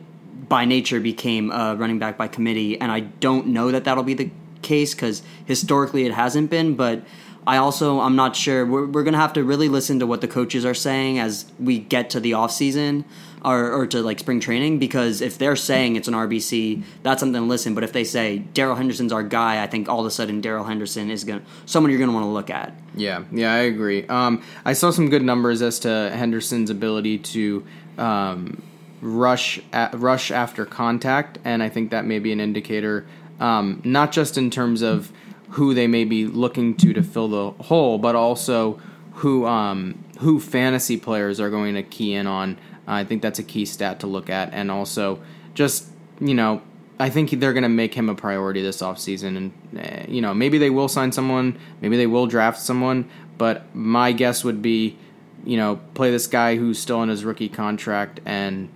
by 0.47 0.65
nature 0.65 0.99
became 0.99 1.51
a 1.51 1.75
running 1.75 1.99
back 1.99 2.17
by 2.17 2.27
committee, 2.27 2.79
and 2.79 2.91
I 2.91 3.01
don't 3.01 3.47
know 3.47 3.71
that 3.71 3.83
that'll 3.83 4.03
be 4.03 4.13
the 4.13 4.31
case 4.61 4.93
because 4.93 5.21
historically 5.45 6.05
it 6.05 6.13
hasn't 6.13 6.49
been. 6.49 6.75
But 6.75 7.03
I 7.45 7.57
also 7.57 7.99
I'm 7.99 8.15
not 8.15 8.35
sure. 8.35 8.65
We're, 8.65 8.85
we're 8.85 9.03
gonna 9.03 9.17
have 9.17 9.33
to 9.33 9.43
really 9.43 9.69
listen 9.69 9.99
to 9.99 10.07
what 10.07 10.21
the 10.21 10.27
coaches 10.27 10.65
are 10.65 10.73
saying 10.73 11.19
as 11.19 11.45
we 11.59 11.79
get 11.79 12.09
to 12.11 12.19
the 12.19 12.33
off 12.33 12.51
season 12.51 13.05
or, 13.43 13.71
or 13.71 13.87
to 13.87 14.01
like 14.01 14.19
spring 14.19 14.39
training 14.39 14.79
because 14.79 15.21
if 15.21 15.37
they're 15.37 15.55
saying 15.55 15.95
it's 15.95 16.07
an 16.07 16.13
RBC, 16.13 16.83
that's 17.03 17.21
something 17.21 17.41
to 17.41 17.47
listen. 17.47 17.73
But 17.73 17.83
if 17.83 17.93
they 17.93 18.03
say 18.03 18.39
Darrell 18.39 18.75
Henderson's 18.75 19.13
our 19.13 19.23
guy, 19.23 19.63
I 19.63 19.67
think 19.67 19.87
all 19.87 20.01
of 20.01 20.05
a 20.05 20.11
sudden 20.11 20.41
Darrell 20.41 20.65
Henderson 20.65 21.09
is 21.09 21.23
gonna 21.23 21.41
someone 21.65 21.91
you're 21.91 21.99
gonna 21.99 22.13
want 22.13 22.25
to 22.25 22.29
look 22.29 22.49
at. 22.49 22.73
Yeah, 22.95 23.23
yeah, 23.31 23.53
I 23.53 23.59
agree. 23.59 24.05
Um, 24.07 24.43
I 24.65 24.73
saw 24.73 24.91
some 24.91 25.09
good 25.09 25.23
numbers 25.23 25.61
as 25.61 25.79
to 25.79 26.11
Henderson's 26.13 26.69
ability 26.69 27.19
to 27.19 27.65
um, 27.97 28.61
rush 29.01 29.59
at, 29.71 29.97
rush 29.97 30.31
after 30.31 30.65
contact, 30.65 31.39
and 31.43 31.63
I 31.63 31.69
think 31.69 31.91
that 31.91 32.05
may 32.05 32.19
be 32.19 32.31
an 32.31 32.39
indicator, 32.39 33.05
um, 33.39 33.81
not 33.83 34.11
just 34.11 34.37
in 34.37 34.49
terms 34.49 34.81
of 34.81 35.11
who 35.51 35.73
they 35.73 35.87
may 35.87 36.05
be 36.05 36.25
looking 36.25 36.75
to 36.77 36.93
to 36.93 37.03
fill 37.03 37.27
the 37.27 37.63
hole, 37.63 37.97
but 37.97 38.15
also 38.15 38.79
who 39.13 39.45
um, 39.45 40.03
who 40.19 40.39
fantasy 40.39 40.97
players 40.97 41.39
are 41.39 41.49
going 41.49 41.75
to 41.75 41.83
key 41.83 42.13
in 42.13 42.27
on. 42.27 42.57
I 42.87 43.03
think 43.03 43.21
that's 43.21 43.39
a 43.39 43.43
key 43.43 43.65
stat 43.65 43.99
to 43.99 44.07
look 44.07 44.29
at, 44.29 44.53
and 44.53 44.71
also 44.71 45.21
just 45.53 45.87
you 46.19 46.33
know 46.33 46.61
I 46.99 47.09
think 47.09 47.29
they're 47.31 47.53
going 47.53 47.63
to 47.63 47.69
make 47.69 47.93
him 47.93 48.09
a 48.09 48.15
priority 48.15 48.61
this 48.61 48.81
offseason. 48.81 49.37
And, 49.37 49.53
eh, 49.77 50.05
you 50.09 50.21
know, 50.21 50.33
maybe 50.33 50.57
they 50.57 50.69
will 50.69 50.89
sign 50.89 51.13
someone, 51.13 51.57
maybe 51.79 51.95
they 51.95 52.07
will 52.07 52.27
draft 52.27 52.59
someone, 52.59 53.09
but 53.37 53.73
my 53.73 54.11
guess 54.11 54.43
would 54.43 54.61
be, 54.61 54.97
you 55.45 55.55
know, 55.55 55.79
play 55.93 56.11
this 56.11 56.27
guy 56.27 56.57
who's 56.57 56.77
still 56.77 57.01
in 57.01 57.07
his 57.07 57.23
rookie 57.23 57.47
contract 57.47 58.19
and 58.25 58.67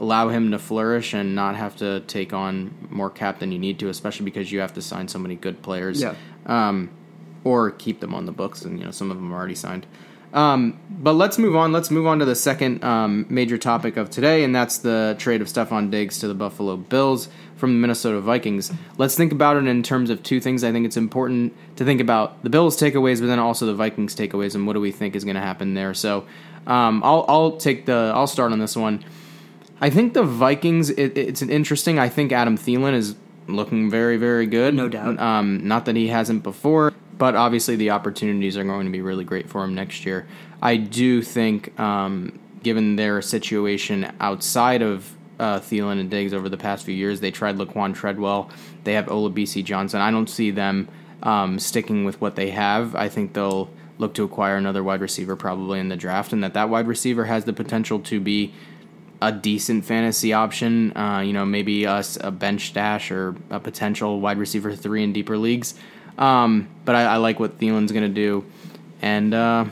allow 0.00 0.28
him 0.28 0.50
to 0.50 0.58
flourish 0.58 1.12
and 1.14 1.34
not 1.34 1.54
have 1.54 1.76
to 1.76 2.00
take 2.00 2.32
on 2.32 2.74
more 2.90 3.10
cap 3.10 3.38
than 3.38 3.52
you 3.52 3.58
need 3.58 3.78
to, 3.78 3.88
especially 3.88 4.24
because 4.24 4.50
you 4.50 4.58
have 4.60 4.74
to 4.74 4.82
sign 4.82 5.06
so 5.06 5.18
many 5.18 5.36
good 5.36 5.62
players. 5.62 6.00
Yeah. 6.00 6.14
Um, 6.46 6.90
or 7.44 7.70
keep 7.70 8.00
them 8.00 8.14
on 8.14 8.26
the 8.26 8.32
books, 8.32 8.62
and, 8.62 8.78
you 8.78 8.84
know, 8.84 8.90
some 8.90 9.10
of 9.10 9.16
them 9.16 9.32
are 9.32 9.36
already 9.36 9.54
signed. 9.54 9.86
Um, 10.32 10.78
but 10.90 11.14
let's 11.14 11.38
move 11.38 11.56
on. 11.56 11.72
Let's 11.72 11.90
move 11.90 12.06
on 12.06 12.18
to 12.20 12.24
the 12.24 12.34
second 12.34 12.84
um, 12.84 13.26
major 13.28 13.58
topic 13.58 13.96
of 13.96 14.10
today, 14.10 14.44
and 14.44 14.54
that's 14.54 14.78
the 14.78 15.16
trade 15.18 15.40
of 15.40 15.48
Stefon 15.48 15.90
Diggs 15.90 16.18
to 16.20 16.28
the 16.28 16.34
Buffalo 16.34 16.76
Bills 16.76 17.28
from 17.56 17.72
the 17.72 17.78
Minnesota 17.78 18.20
Vikings. 18.20 18.72
Let's 18.96 19.16
think 19.16 19.32
about 19.32 19.56
it 19.56 19.66
in 19.66 19.82
terms 19.82 20.10
of 20.10 20.22
two 20.22 20.40
things. 20.40 20.62
I 20.62 20.70
think 20.70 20.86
it's 20.86 20.96
important 20.96 21.54
to 21.76 21.84
think 21.84 22.00
about 22.00 22.42
the 22.42 22.50
Bills' 22.50 22.78
takeaways, 22.78 23.20
but 23.20 23.26
then 23.26 23.38
also 23.38 23.66
the 23.66 23.74
Vikings' 23.74 24.14
takeaways, 24.14 24.54
and 24.54 24.66
what 24.66 24.74
do 24.74 24.80
we 24.80 24.92
think 24.92 25.16
is 25.16 25.24
going 25.24 25.36
to 25.36 25.42
happen 25.42 25.74
there. 25.74 25.94
So, 25.94 26.26
um, 26.66 27.02
I'll 27.02 27.24
I'll 27.26 27.56
take 27.56 27.86
the 27.86 28.12
I'll 28.14 28.26
start 28.26 28.52
on 28.52 28.58
this 28.58 28.76
one. 28.76 29.02
I 29.80 29.90
think 29.90 30.14
the 30.14 30.22
Vikings. 30.22 30.90
It, 30.90 31.16
it's 31.16 31.42
an 31.42 31.50
interesting. 31.50 31.98
I 31.98 32.08
think 32.08 32.32
Adam 32.32 32.58
Thielen 32.58 32.94
is 32.94 33.16
looking 33.46 33.90
very 33.90 34.16
very 34.16 34.46
good. 34.46 34.74
No 34.74 34.88
doubt. 34.88 35.18
Um, 35.18 35.66
not 35.66 35.86
that 35.86 35.96
he 35.96 36.08
hasn't 36.08 36.42
before, 36.42 36.92
but 37.16 37.34
obviously 37.34 37.76
the 37.76 37.90
opportunities 37.90 38.56
are 38.56 38.64
going 38.64 38.86
to 38.86 38.92
be 38.92 39.00
really 39.00 39.24
great 39.24 39.48
for 39.48 39.64
him 39.64 39.74
next 39.74 40.04
year. 40.04 40.26
I 40.62 40.76
do 40.76 41.22
think, 41.22 41.78
um, 41.80 42.38
given 42.62 42.96
their 42.96 43.22
situation 43.22 44.12
outside 44.20 44.82
of 44.82 45.16
uh, 45.38 45.58
Thielen 45.58 45.98
and 45.98 46.10
Diggs 46.10 46.34
over 46.34 46.48
the 46.50 46.58
past 46.58 46.84
few 46.84 46.94
years, 46.94 47.20
they 47.20 47.30
tried 47.30 47.56
Laquon 47.56 47.94
Treadwell. 47.94 48.50
They 48.84 48.92
have 48.92 49.06
Olabisi 49.06 49.64
Johnson. 49.64 50.00
I 50.00 50.10
don't 50.10 50.28
see 50.28 50.50
them 50.50 50.88
um, 51.22 51.58
sticking 51.58 52.04
with 52.04 52.20
what 52.20 52.36
they 52.36 52.50
have. 52.50 52.94
I 52.94 53.08
think 53.08 53.32
they'll 53.32 53.70
look 53.96 54.14
to 54.14 54.24
acquire 54.24 54.56
another 54.56 54.82
wide 54.82 55.00
receiver 55.00 55.36
probably 55.36 55.80
in 55.80 55.88
the 55.88 55.96
draft, 55.96 56.32
and 56.32 56.44
that 56.44 56.54
that 56.54 56.68
wide 56.68 56.86
receiver 56.86 57.24
has 57.24 57.44
the 57.44 57.52
potential 57.52 58.00
to 58.00 58.20
be 58.20 58.52
a 59.22 59.32
decent 59.32 59.84
fantasy 59.84 60.32
option. 60.32 60.96
Uh, 60.96 61.20
you 61.20 61.32
know, 61.32 61.44
maybe 61.44 61.86
us 61.86 62.18
a 62.20 62.30
bench 62.30 62.68
stash 62.68 63.10
or 63.10 63.36
a 63.50 63.60
potential 63.60 64.20
wide 64.20 64.38
receiver 64.38 64.74
three 64.74 65.02
in 65.02 65.12
deeper 65.12 65.36
leagues. 65.36 65.74
Um, 66.18 66.68
but 66.84 66.94
I, 66.94 67.04
I 67.04 67.16
like 67.16 67.40
what 67.40 67.58
Thielen's 67.58 67.92
going 67.92 68.04
to 68.04 68.08
do, 68.08 68.44
and 69.00 69.32
uh, 69.32 69.64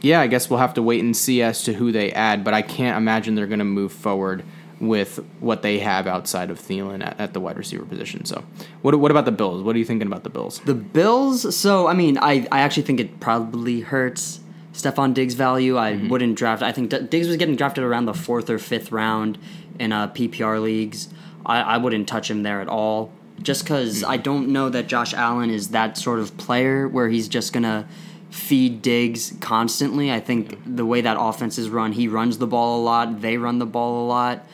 yeah, 0.00 0.20
I 0.20 0.26
guess 0.26 0.50
we'll 0.50 0.58
have 0.58 0.74
to 0.74 0.82
wait 0.82 1.02
and 1.02 1.16
see 1.16 1.42
as 1.42 1.62
to 1.64 1.72
who 1.72 1.92
they 1.92 2.10
add. 2.12 2.42
But 2.42 2.54
I 2.54 2.62
can't 2.62 2.96
imagine 2.96 3.34
they're 3.34 3.46
going 3.46 3.60
to 3.60 3.64
move 3.64 3.92
forward 3.92 4.42
with 4.80 5.24
what 5.38 5.62
they 5.62 5.78
have 5.78 6.08
outside 6.08 6.50
of 6.50 6.58
Thielen 6.58 7.06
at, 7.06 7.18
at 7.20 7.32
the 7.32 7.40
wide 7.40 7.56
receiver 7.56 7.84
position. 7.84 8.24
So, 8.24 8.44
what 8.82 8.98
what 8.98 9.10
about 9.12 9.24
the 9.24 9.32
Bills? 9.32 9.62
What 9.62 9.76
are 9.76 9.78
you 9.78 9.84
thinking 9.84 10.08
about 10.08 10.24
the 10.24 10.30
Bills? 10.30 10.60
The 10.64 10.74
Bills. 10.74 11.56
So 11.56 11.86
I 11.86 11.94
mean, 11.94 12.18
I 12.18 12.46
I 12.50 12.60
actually 12.60 12.82
think 12.82 13.00
it 13.00 13.20
probably 13.20 13.80
hurts 13.80 14.40
Stefon 14.72 15.14
Diggs' 15.14 15.34
value. 15.34 15.76
I 15.76 15.92
wouldn't 16.08 16.36
draft. 16.36 16.62
I 16.62 16.72
think 16.72 16.90
D- 16.90 17.00
Diggs 17.02 17.28
was 17.28 17.36
getting 17.36 17.56
drafted 17.56 17.84
around 17.84 18.06
the 18.06 18.14
fourth 18.14 18.48
or 18.50 18.58
fifth 18.58 18.90
round 18.92 19.38
in 19.78 19.92
uh, 19.92 20.08
PPR 20.08 20.62
leagues. 20.62 21.08
I, 21.44 21.60
I 21.60 21.76
wouldn't 21.78 22.08
touch 22.08 22.30
him 22.30 22.42
there 22.42 22.60
at 22.60 22.68
all, 22.68 23.10
just 23.42 23.64
because 23.64 24.02
I 24.04 24.16
don't 24.16 24.48
know 24.48 24.68
that 24.70 24.86
Josh 24.86 25.12
Allen 25.12 25.50
is 25.50 25.68
that 25.68 25.98
sort 25.98 26.18
of 26.20 26.36
player 26.36 26.86
where 26.88 27.08
he's 27.08 27.28
just 27.28 27.52
gonna 27.52 27.86
feed 28.30 28.80
Diggs 28.80 29.34
constantly. 29.40 30.10
I 30.10 30.20
think 30.20 30.58
the 30.64 30.86
way 30.86 31.00
that 31.02 31.16
offense 31.20 31.58
is 31.58 31.68
run, 31.68 31.92
he 31.92 32.08
runs 32.08 32.38
the 32.38 32.46
ball 32.46 32.80
a 32.80 32.82
lot. 32.82 33.20
They 33.20 33.36
run 33.36 33.58
the 33.58 33.66
ball 33.66 34.04
a 34.04 34.06
lot. 34.06 34.46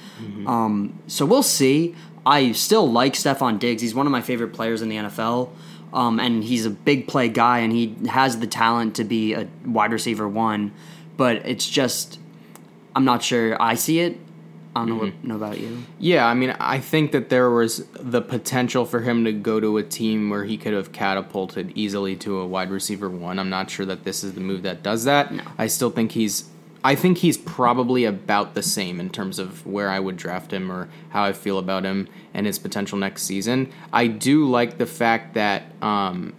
Um, 0.49 0.99
so 1.07 1.25
we'll 1.27 1.45
see. 1.45 1.95
I 2.27 2.51
still 2.53 2.91
like 2.91 3.13
Stefon 3.15 3.59
Diggs. 3.61 3.81
He's 3.83 3.95
one 3.95 4.07
of 4.07 4.11
my 4.13 4.21
favorite 4.21 4.53
players 4.53 4.83
in 4.83 4.89
the 4.89 4.97
NFL. 4.97 5.51
Um, 5.93 6.21
and 6.21 6.45
he's 6.45 6.67
a 6.67 6.71
big 6.71 7.09
play 7.09 7.29
guy, 7.29 7.61
and 7.61 7.73
he 7.73 7.97
has 8.09 8.41
the 8.41 8.47
talent 8.47 8.97
to 8.97 9.05
be 9.05 9.33
a 9.33 9.49
wide 9.65 9.93
receiver 9.93 10.29
one. 10.29 10.73
But 11.17 11.37
it's 11.47 11.67
just, 11.69 12.19
I'm 12.95 13.05
not 13.05 13.23
sure 13.23 13.61
I 13.61 13.75
see 13.75 14.01
it. 14.01 14.19
I 14.77 14.81
don't 14.81 14.91
know, 14.91 14.97
what, 14.97 15.25
know 15.25 15.37
about 15.37 15.59
you. 15.59 15.83
Yeah, 15.99 16.27
I 16.27 16.35
mean, 16.35 16.51
I 16.61 16.79
think 16.79 17.11
that 17.13 17.31
there 17.31 17.51
was 17.51 17.87
the 17.95 18.21
potential 18.21 18.85
for 18.85 19.01
him 19.01 19.25
to 19.25 19.33
go 19.33 19.59
to 19.59 19.79
a 19.79 19.83
team 19.83 20.31
where 20.31 20.45
he 20.45 20.57
could 20.57 20.75
have 20.75 20.93
catapulted 20.93 21.73
easily 21.75 22.15
to 22.17 22.39
a 22.39 22.47
wide 22.47 22.71
receiver 22.71 23.09
one. 23.09 23.39
I'm 23.39 23.51
not 23.51 23.71
sure 23.71 23.87
that 23.87 24.05
this 24.05 24.23
is 24.23 24.35
the 24.35 24.41
move 24.41 24.63
that 24.63 24.83
does 24.83 25.05
that. 25.05 25.33
No. 25.33 25.43
I 25.57 25.67
still 25.67 25.91
think 25.91 26.13
he's. 26.13 26.45
I 26.85 26.95
think 26.95 27.19
he's 27.19 27.37
probably 27.37 28.05
about 28.05 28.55
the 28.55 28.63
same 28.63 29.01
in 29.01 29.11
terms 29.11 29.39
of 29.39 29.67
where 29.67 29.91
I 29.91 29.99
would 29.99 30.17
draft 30.17 30.53
him 30.53 30.71
or 30.71 30.89
how 31.11 31.25
I 31.25 31.33
feel 31.33 31.59
about 31.59 31.85
him 31.85 32.09
and 32.33 32.47
his 32.47 32.59
potential 32.59 32.97
next 32.99 33.25
season. 33.25 33.71
I 33.93 34.07
do 34.07 34.49
like 34.49 34.79
the 34.79 34.87
fact 34.87 35.35
that 35.35 35.65
um, 35.83 36.35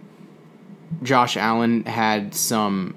Josh 1.02 1.36
Allen 1.36 1.84
had 1.84 2.34
some 2.34 2.94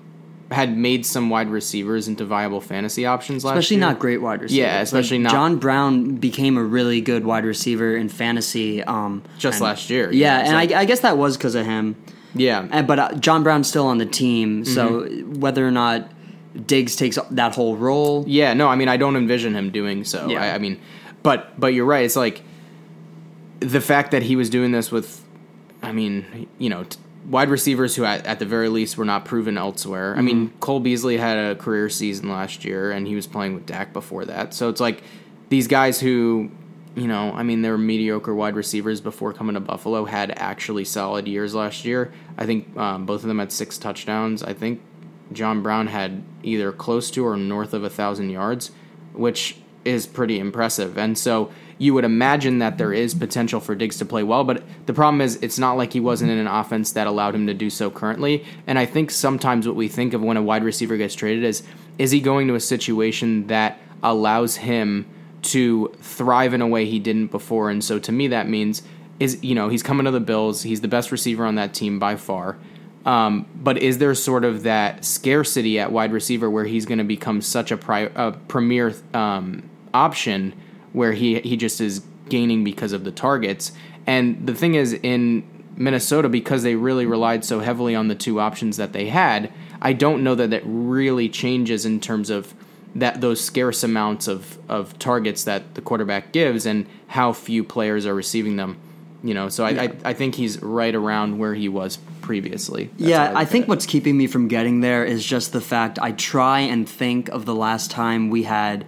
had 0.52 0.78
made 0.78 1.04
some 1.04 1.32
wide 1.32 1.50
receivers 1.50 2.08
into 2.08 2.24
viable 2.26 2.62
fantasy 2.62 3.08
options 3.08 3.44
last 3.44 3.54
Especially 3.58 3.78
year. 3.78 3.86
not 3.88 3.98
great 3.98 4.22
wide 4.22 4.40
receivers. 4.42 4.58
Yeah, 4.58 4.82
especially 4.82 5.18
not- 5.18 5.32
John 5.32 5.58
Brown 5.58 6.16
became 6.18 6.58
a 6.58 6.64
really 6.64 7.02
good 7.02 7.26
wide 7.26 7.44
receiver 7.44 7.96
in 7.96 8.08
fantasy. 8.08 8.84
Um, 8.84 9.24
just 9.40 9.56
and- 9.56 9.64
last 9.64 9.90
year. 9.90 10.12
Yeah, 10.12 10.40
and 10.40 10.54
like- 10.54 10.72
I, 10.72 10.82
I 10.82 10.86
guess 10.86 11.00
that 11.00 11.18
was 11.18 11.38
because 11.38 11.56
of 11.56 11.66
him. 11.66 11.96
yeah, 12.36 12.68
And, 12.70 12.86
but 12.86 13.00
uh, 13.00 13.14
John 13.16 13.42
Brown's 13.42 13.68
still 13.68 13.88
on 13.88 13.98
the 13.98 14.06
team, 14.06 14.64
so 14.64 15.02
Mm-hmm. 15.02 15.40
whether 15.40 15.68
or 15.68 15.72
not 15.72 16.12
Diggs 16.66 16.96
takes 16.96 17.18
that 17.32 17.56
whole 17.56 17.76
role, 17.78 18.26
Yeah, 18.28 18.54
no, 18.54 18.68
I 18.68 18.76
mean 18.76 18.88
I 18.88 18.98
don't 18.98 19.16
envision 19.16 19.54
him 19.56 19.72
doing 19.72 20.04
so. 20.04 20.28
Yeah. 20.28 20.42
I, 20.44 20.56
I 20.56 20.58
mean, 20.60 20.80
but 21.24 21.60
but 21.60 21.74
you're 21.74 21.86
right. 21.86 22.06
It's 22.06 22.16
like 22.16 22.44
the 23.60 23.82
fact 23.82 24.12
that 24.12 24.24
he 24.24 24.36
was 24.36 24.50
doing 24.50 24.72
this 24.72 24.92
with, 24.92 25.24
I 25.82 25.92
mean, 25.92 26.48
you 26.58 26.70
know, 26.70 26.84
t- 26.84 27.00
wide 27.30 27.50
receivers 27.50 27.96
who 27.96 28.04
at, 28.04 28.26
at 28.26 28.40
the 28.40 28.46
very 28.46 28.68
least 28.70 28.98
were 28.98 29.06
not 29.06 29.24
proven 29.26 29.58
elsewhere. 29.58 30.16
I 30.18 30.22
mean, 30.22 30.48
Mm-hmm. 30.50 30.60
Cole 30.60 30.80
Beasley 30.82 31.18
had 31.18 31.38
a 31.38 31.56
career 31.56 31.90
season 31.90 32.30
last 32.30 32.66
year, 32.66 32.92
and 32.92 33.08
he 33.08 33.16
was 33.16 33.26
playing 33.26 33.54
with 33.54 33.66
Dak 33.66 33.94
before 33.94 34.26
that. 34.26 34.54
So 34.54 34.70
it's 34.70 34.82
like 34.82 35.04
these 35.50 35.68
guys 35.68 36.00
who. 36.00 36.52
You 36.96 37.08
know, 37.08 37.32
I 37.34 37.42
mean, 37.42 37.64
they 37.64 37.72
were 37.72 37.78
mediocre 37.80 38.36
wide 38.36 38.56
receivers 38.56 39.02
before 39.02 39.34
coming 39.34 39.56
to 39.56 39.60
Buffalo. 39.60 40.06
Had 40.06 40.30
actually 40.38 40.86
solid 40.86 41.28
years 41.28 41.56
last 41.56 41.86
year. 41.86 42.14
I 42.38 42.46
think 42.46 42.78
um, 42.78 43.08
both 43.08 43.24
of 43.24 43.28
them 43.28 43.40
had 43.40 43.52
six 43.52 43.80
touchdowns. 43.80 44.44
I 44.44 44.54
think 44.54 44.80
John 45.34 45.62
Brown 45.62 45.88
had 45.88 46.24
either 46.44 46.72
close 46.72 47.12
to 47.12 47.26
or 47.26 47.38
north 47.38 47.74
of 47.74 47.84
a 47.84 47.90
thousand 47.90 48.30
yards, 48.30 48.72
which 49.14 49.58
is 49.86 50.08
pretty 50.08 50.40
impressive. 50.40 50.98
And 50.98 51.18
so 51.18 51.52
you 51.78 51.94
would 51.94 52.06
imagine 52.06 52.60
that 52.60 52.78
there 52.78 52.94
is 52.94 53.14
potential 53.14 53.60
for 53.60 53.76
Diggs 53.76 53.98
to 53.98 54.06
play 54.06 54.24
well, 54.24 54.44
but 54.44 54.64
the 54.86 54.94
problem 54.94 55.22
is 55.22 55.36
it's 55.38 55.60
not 55.60 55.74
like 55.74 55.94
he 55.94 56.00
wasn't 56.00 56.32
in 56.32 56.38
an 56.38 56.48
offense 56.48 56.94
that 56.94 57.08
allowed 57.08 57.36
him 57.36 57.48
to 57.48 57.54
do 57.54 57.70
so 57.70 57.90
currently. 57.90 58.46
And 58.68 58.80
I 58.80 58.86
think 58.86 59.12
sometimes 59.12 59.68
what 59.68 59.76
we 59.76 59.88
think 59.88 60.14
of 60.14 60.22
when 60.22 60.38
a 60.38 60.42
wide 60.42 60.64
receiver 60.64 60.98
gets 60.98 61.16
traded 61.16 61.44
is 61.44 61.64
is 61.98 62.12
he 62.12 62.20
going 62.20 62.48
to 62.48 62.56
a 62.56 62.60
situation 62.60 63.48
that 63.48 63.80
allows 64.02 64.56
him 64.56 65.06
to 65.44 65.94
thrive 66.02 66.54
in 66.54 66.62
a 66.62 66.68
way 66.68 66.86
he 66.86 67.00
didn't 67.00 67.28
before? 67.28 67.70
And 67.70 67.84
so 67.84 68.00
to 68.00 68.12
me 68.12 68.28
that 68.30 68.48
means 68.48 68.84
is 69.20 69.44
you 69.44 69.56
know, 69.56 69.70
he's 69.70 69.84
coming 69.84 70.06
to 70.06 70.12
the 70.12 70.20
Bills, 70.20 70.64
he's 70.64 70.82
the 70.82 70.88
best 70.88 71.12
receiver 71.12 71.46
on 71.46 71.56
that 71.56 71.74
team 71.74 72.00
by 72.00 72.16
far. 72.16 72.58
Um, 73.06 73.46
but 73.56 73.78
is 73.78 73.98
there 73.98 74.16
sort 74.16 74.46
of 74.46 74.64
that 74.64 75.04
scarcity 75.04 75.78
at 75.80 75.92
wide 75.92 76.14
receiver 76.14 76.50
where 76.50 76.66
he's 76.66 76.86
going 76.86 77.00
to 77.00 77.04
become 77.04 77.42
such 77.42 77.72
a, 77.72 77.78
pri- 77.78 78.12
a 78.16 78.32
premier 78.32 78.96
um, 79.14 79.70
option 79.94 80.54
where 80.94 81.12
he 81.12 81.40
he 81.42 81.58
just 81.58 81.82
is 81.82 82.04
gaining 82.30 82.64
because 82.64 82.94
of 82.94 83.04
the 83.04 83.12
targets? 83.12 83.74
And 84.08 84.46
the 84.48 84.56
thing 84.56 84.76
is, 84.76 84.94
in 84.94 85.44
Minnesota, 85.76 86.30
because 86.30 86.64
they 86.64 86.76
really 86.76 87.06
relied 87.06 87.44
so 87.44 87.60
heavily 87.60 87.96
on 87.96 88.08
the 88.08 88.16
two 88.16 88.40
options 88.40 88.78
that 88.78 88.94
they 88.94 89.08
had, 89.08 89.52
I 89.82 89.94
don't 89.94 90.24
know 90.24 90.36
that 90.36 90.52
that 90.52 90.62
really 90.66 91.30
changes 91.30 91.86
in 91.86 92.00
terms 92.00 92.30
of 92.30 92.54
that 92.96 93.22
those 93.22 93.42
scarce 93.42 93.84
amounts 93.84 94.28
of 94.28 94.60
of 94.70 94.98
targets 95.00 95.44
that 95.44 95.76
the 95.76 95.82
quarterback 95.82 96.32
gives 96.32 96.66
and 96.66 96.86
how 97.08 97.34
few 97.34 97.64
players 97.64 98.06
are 98.06 98.16
receiving 98.16 98.56
them. 98.56 98.78
You 99.24 99.34
know, 99.34 99.50
so 99.50 99.66
I, 99.66 99.84
I, 99.84 99.94
I 100.06 100.14
think 100.14 100.36
he's 100.36 100.62
right 100.62 100.94
around 100.94 101.38
where 101.38 101.54
he 101.54 101.70
was 101.70 101.98
previously. 102.24 102.86
That's 102.98 103.02
yeah, 103.10 103.28
look 103.30 103.38
I 103.38 103.46
think 103.46 103.68
what's 103.68 103.86
keeping 103.86 104.18
me 104.18 104.26
from 104.28 104.48
getting 104.48 104.82
there 104.82 105.06
is 105.06 105.24
just 105.24 105.54
the 105.54 105.62
fact 105.62 106.00
I 106.02 106.12
try 106.14 106.62
and 106.62 106.90
think 106.90 107.30
of 107.30 107.46
the 107.46 107.54
last 107.56 107.92
time 107.92 108.30
we 108.32 108.44
had 108.44 108.86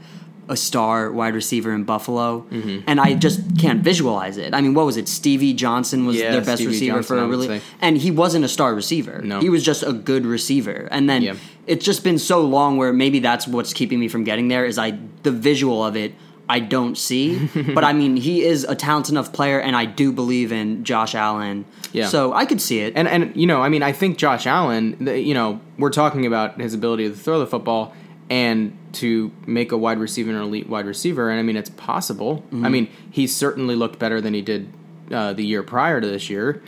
a 0.48 0.56
star 0.56 1.12
wide 1.12 1.34
receiver 1.34 1.74
in 1.74 1.84
Buffalo, 1.86 2.42
Mm-hmm. 2.52 2.82
and 2.88 3.00
I 3.00 3.16
just 3.16 3.42
can't 3.60 3.82
visualize 3.82 4.38
it. 4.38 4.54
I 4.54 4.62
mean, 4.62 4.76
what 4.76 4.86
was 4.86 4.96
it? 4.96 5.08
Stevie 5.08 5.54
Johnson 5.56 6.06
was 6.06 6.18
Yeah, 6.18 6.32
their 6.34 6.42
best 6.42 6.58
Stevie 6.58 6.68
receiver 6.72 6.98
Johnson, 6.98 7.16
for 7.18 7.22
I 7.22 7.26
a 7.26 7.28
really, 7.28 7.62
and 7.82 7.98
he 7.98 8.12
wasn't 8.12 8.46
a 8.46 8.48
star 8.48 8.76
receiver. 8.76 9.22
No. 9.24 9.40
he 9.40 9.50
was 9.50 9.64
just 9.64 9.82
a 9.82 9.92
good 9.92 10.24
receiver. 10.26 10.88
And 10.92 11.10
then 11.10 11.24
Yeah. 11.24 11.36
it's 11.66 11.84
just 11.84 12.04
been 12.04 12.20
so 12.20 12.42
long 12.42 12.78
where 12.78 12.94
maybe 12.94 13.18
that's 13.20 13.48
what's 13.48 13.74
keeping 13.74 14.00
me 14.00 14.08
from 14.08 14.24
getting 14.24 14.48
there 14.50 14.66
is 14.66 14.78
I 14.78 14.98
the 15.24 15.32
visual 15.32 15.84
of 15.84 15.96
it. 15.96 16.14
I 16.48 16.60
don't 16.60 16.98
see, 16.98 17.50
but 17.74 17.84
I 17.84 17.94
mean, 17.94 18.18
he 18.18 18.44
is 18.44 18.64
a 18.66 18.76
talented 18.76 19.14
enough 19.14 19.34
player, 19.34 19.60
and 19.60 19.76
I 19.76 19.86
do 19.86 20.12
believe 20.12 20.52
in 20.52 20.84
Josh 20.84 21.16
Allen. 21.16 21.66
Yeah. 21.92 22.08
So 22.08 22.34
I 22.34 22.46
could 22.46 22.62
see 22.62 22.80
it. 22.80 22.94
And 22.96 23.08
and 23.08 23.36
you 23.36 23.48
know, 23.48 23.62
I 23.62 23.70
mean, 23.70 23.82
I 23.82 23.92
think 23.92 24.18
Josh 24.18 24.46
Allen. 24.46 24.98
You 25.08 25.34
know, 25.34 25.60
we're 25.78 25.90
talking 25.90 26.26
about 26.26 26.60
his 26.60 26.74
ability 26.74 27.10
to 27.10 27.16
throw 27.16 27.40
the 27.40 27.48
football 27.48 27.94
and 28.30 28.78
to 28.94 29.32
make 29.46 29.72
a 29.72 29.78
wide 29.78 30.00
receiver 30.00 30.32
an 30.32 30.38
elite 30.38 30.70
wide 30.70 30.86
receiver. 30.86 31.30
And 31.30 31.40
I 31.40 31.44
mean, 31.44 31.58
it's 31.58 31.70
possible. 31.72 32.38
Mm-hmm. 32.48 32.66
I 32.66 32.70
mean, 32.70 32.90
he 33.10 33.28
certainly 33.28 33.76
looked 33.76 34.00
better 34.00 34.22
than 34.22 34.34
he 34.34 34.42
did 34.42 34.72
uh, 35.12 35.34
the 35.34 35.46
year 35.46 35.64
prior 35.64 36.02
to 36.02 36.08
this 36.08 36.30
year. 36.30 36.62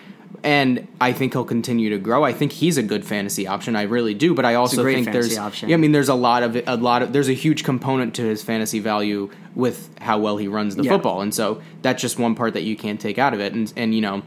And 0.44 0.88
I 1.02 1.14
think 1.14 1.34
he'll 1.34 1.44
continue 1.46 1.90
to 1.90 1.98
grow. 1.98 2.24
I 2.24 2.32
think 2.32 2.52
he's 2.52 2.78
a 2.78 2.84
good 2.84 3.04
fantasy 3.04 3.48
option. 3.48 3.76
I 3.76 3.84
really 3.84 4.14
do. 4.14 4.34
But 4.36 4.46
I 4.46 4.54
also 4.56 4.84
think 4.84 5.12
there's, 5.12 5.38
option. 5.38 5.70
yeah, 5.70 5.76
I 5.76 5.78
mean, 5.78 5.92
there's 5.94 6.10
a 6.10 6.14
lot 6.16 6.44
of 6.44 6.56
a 6.68 6.76
lot 6.78 7.02
of 7.02 7.12
there's 7.12 7.28
a 7.28 7.34
huge 7.34 7.64
component 7.64 8.14
to 8.16 8.22
his 8.22 8.44
fantasy 8.44 8.80
value 8.80 9.30
with 9.56 9.90
how 10.00 10.20
well 10.20 10.38
he 10.38 10.48
runs 10.48 10.76
the 10.76 10.84
Yeah. 10.84 10.92
football, 10.92 11.22
and 11.22 11.34
so 11.34 11.62
that's 11.82 12.02
just 12.02 12.20
one 12.20 12.36
part 12.36 12.54
that 12.54 12.64
you 12.64 12.78
can't 12.78 13.00
take 13.02 13.18
out 13.18 13.34
of 13.34 13.40
it. 13.40 13.54
And 13.54 13.74
and 13.76 13.96
you 13.96 14.02
know, 14.02 14.22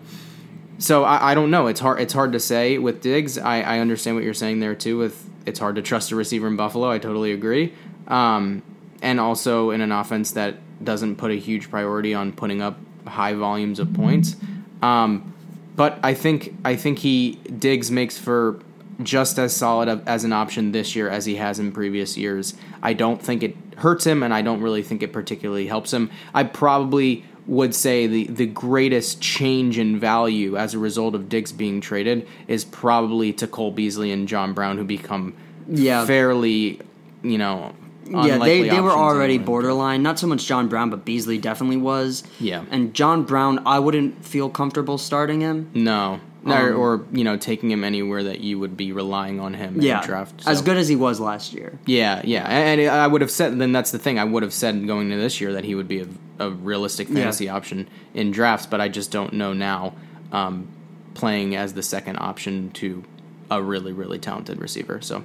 so 0.78 1.04
I, 1.04 1.30
I 1.30 1.34
don't 1.34 1.50
know. 1.50 1.68
It's 1.68 1.80
hard. 1.80 2.00
It's 2.00 2.12
hard 2.12 2.32
to 2.32 2.40
say 2.40 2.76
with 2.78 3.00
Diggs. 3.02 3.38
I, 3.38 3.60
I 3.60 3.78
understand 3.78 4.16
what 4.16 4.24
you're 4.24 4.34
saying 4.34 4.60
there 4.60 4.74
too. 4.74 4.98
With 4.98 5.30
it's 5.46 5.60
hard 5.60 5.76
to 5.76 5.82
trust 5.82 6.10
a 6.10 6.16
receiver 6.16 6.48
in 6.48 6.56
Buffalo. 6.56 6.90
I 6.90 6.98
totally 6.98 7.32
agree. 7.32 7.72
Um, 8.08 8.62
and 9.00 9.20
also 9.20 9.70
in 9.70 9.80
an 9.80 9.92
offense 9.92 10.32
that 10.32 10.56
doesn't 10.84 11.16
put 11.16 11.30
a 11.30 11.36
huge 11.36 11.70
priority 11.70 12.14
on 12.14 12.32
putting 12.32 12.60
up 12.60 12.78
high 13.06 13.34
volumes 13.34 13.78
of 13.78 13.92
points. 13.94 14.36
Um, 14.82 15.34
but 15.80 15.98
I 16.02 16.12
think 16.12 16.54
I 16.62 16.76
think 16.76 16.98
he 16.98 17.38
Diggs 17.58 17.90
makes 17.90 18.18
for 18.18 18.60
just 19.02 19.38
as 19.38 19.56
solid 19.56 19.88
of, 19.88 20.06
as 20.06 20.24
an 20.24 20.32
option 20.34 20.72
this 20.72 20.94
year 20.94 21.08
as 21.08 21.24
he 21.24 21.36
has 21.36 21.58
in 21.58 21.72
previous 21.72 22.18
years. 22.18 22.52
I 22.82 22.92
don't 22.92 23.22
think 23.22 23.42
it 23.42 23.56
hurts 23.78 24.04
him, 24.04 24.22
and 24.22 24.34
I 24.34 24.42
don't 24.42 24.60
really 24.60 24.82
think 24.82 25.02
it 25.02 25.10
particularly 25.10 25.66
helps 25.66 25.90
him. 25.90 26.10
I 26.34 26.44
probably 26.44 27.24
would 27.46 27.74
say 27.74 28.06
the, 28.06 28.26
the 28.26 28.44
greatest 28.44 29.22
change 29.22 29.78
in 29.78 29.98
value 29.98 30.54
as 30.54 30.74
a 30.74 30.78
result 30.78 31.14
of 31.14 31.30
Diggs 31.30 31.50
being 31.50 31.80
traded 31.80 32.28
is 32.46 32.62
probably 32.62 33.32
to 33.32 33.46
Cole 33.46 33.70
Beasley 33.70 34.12
and 34.12 34.28
John 34.28 34.52
Brown, 34.52 34.76
who 34.76 34.84
become 34.84 35.32
Yeah. 35.66 36.04
fairly, 36.04 36.78
you 37.22 37.38
know, 37.38 37.72
Yeah, 38.10 38.38
they, 38.38 38.68
they 38.68 38.80
were 38.80 38.90
already 38.90 39.38
borderline. 39.38 40.02
Not 40.02 40.18
so 40.18 40.26
much 40.26 40.46
John 40.46 40.68
Brown, 40.68 40.90
but 40.90 41.04
Beasley 41.04 41.38
definitely 41.38 41.76
was. 41.76 42.24
Yeah. 42.40 42.64
And 42.70 42.92
John 42.94 43.22
Brown, 43.24 43.60
I 43.66 43.78
wouldn't 43.78 44.24
feel 44.24 44.50
comfortable 44.50 44.98
starting 44.98 45.40
him. 45.40 45.70
No, 45.74 46.20
or, 46.44 46.52
Um, 46.72 46.76
or 46.76 47.04
you 47.12 47.22
know, 47.24 47.36
taking 47.36 47.70
him 47.70 47.84
anywhere 47.84 48.24
that 48.24 48.40
you 48.40 48.58
would 48.58 48.76
be 48.76 48.92
relying 48.92 49.38
on 49.40 49.54
him 49.54 49.76
in 49.76 49.82
Yeah. 49.82 50.04
draft. 50.04 50.42
As 50.46 50.60
good 50.62 50.76
as 50.76 50.88
he 50.88 50.96
was 50.96 51.20
last 51.20 51.52
year. 51.52 51.78
Yeah, 51.86 52.20
yeah, 52.24 52.46
and 52.48 52.80
I 52.90 53.06
would 53.06 53.20
have 53.20 53.30
said. 53.30 53.58
Then 53.58 53.72
that's 53.72 53.90
the 53.90 53.98
thing. 53.98 54.18
I 54.18 54.24
would 54.24 54.42
have 54.42 54.52
said 54.52 54.86
going 54.86 55.10
into 55.12 55.22
this 55.22 55.40
year 55.40 55.52
that 55.52 55.64
he 55.64 55.74
would 55.74 55.88
be 55.88 56.00
a, 56.00 56.06
a 56.38 56.50
realistic 56.50 57.08
fantasy 57.08 57.48
option 57.48 57.88
in 58.14 58.30
drafts, 58.30 58.66
but 58.66 58.80
I 58.80 58.88
just 58.88 59.10
don't 59.10 59.32
know 59.34 59.52
now. 59.52 59.94
Um, 60.32 60.68
playing 61.14 61.56
as 61.56 61.74
the 61.74 61.82
second 61.82 62.16
option 62.18 62.70
to 62.70 63.02
a 63.50 63.60
really, 63.60 63.92
really 63.92 64.18
talented 64.18 64.60
receiver. 64.60 65.00
So 65.02 65.24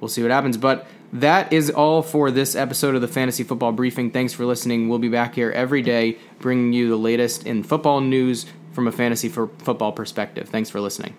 we'll 0.00 0.08
see 0.08 0.22
what 0.22 0.30
happens. 0.30 0.56
But 0.56 0.86
that 1.12 1.52
is 1.52 1.70
all 1.70 2.02
for 2.02 2.30
this 2.30 2.54
episode 2.54 2.94
of 2.94 3.00
the 3.00 3.08
Fantasy 3.08 3.42
Football 3.42 3.72
Briefing. 3.72 4.10
Thanks 4.10 4.32
for 4.32 4.44
listening. 4.44 4.88
We'll 4.88 4.98
be 4.98 5.08
back 5.08 5.34
here 5.34 5.50
every 5.50 5.82
day, 5.82 6.18
bringing 6.38 6.72
you 6.72 6.88
the 6.88 6.96
latest 6.96 7.46
in 7.46 7.62
football 7.62 8.00
news 8.00 8.46
from 8.72 8.86
a 8.86 8.92
fantasy 8.92 9.28
football 9.28 9.92
perspective. 9.92 10.48
Thanks 10.48 10.70
for 10.70 10.80
listening. 10.80 11.14